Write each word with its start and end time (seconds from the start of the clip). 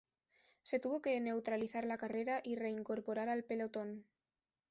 Se 0.63 0.79
tuvo 0.79 0.99
que 1.03 1.19
neutralizar 1.21 1.85
la 1.85 1.99
carrera 1.99 2.41
y 2.43 2.55
reincorporar 2.55 3.29
al 3.29 3.43
pelotón. 3.43 4.07